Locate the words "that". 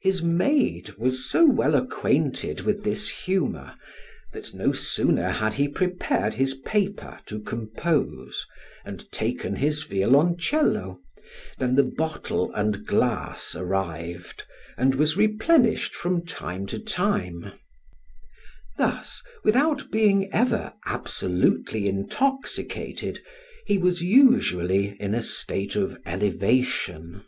4.32-4.54